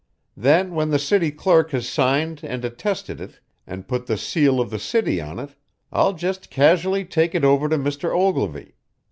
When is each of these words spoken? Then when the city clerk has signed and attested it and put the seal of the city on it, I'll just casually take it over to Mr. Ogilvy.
Then 0.35 0.73
when 0.73 0.89
the 0.89 0.97
city 0.97 1.29
clerk 1.29 1.69
has 1.69 1.87
signed 1.87 2.41
and 2.43 2.65
attested 2.65 3.21
it 3.21 3.39
and 3.67 3.87
put 3.87 4.07
the 4.07 4.17
seal 4.17 4.59
of 4.59 4.71
the 4.71 4.79
city 4.79 5.21
on 5.21 5.37
it, 5.37 5.53
I'll 5.93 6.13
just 6.13 6.49
casually 6.49 7.05
take 7.05 7.35
it 7.35 7.43
over 7.43 7.69
to 7.69 7.77
Mr. 7.77 8.05
Ogilvy. 8.09 8.73